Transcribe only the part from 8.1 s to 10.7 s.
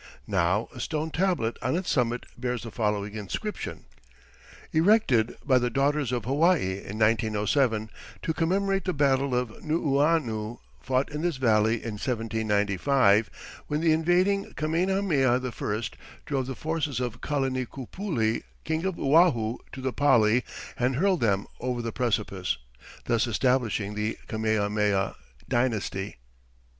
to commemorate the battle of Nuuanu,